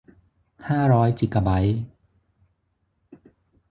[0.69, 1.79] ห้าร้อยจิกะไบต์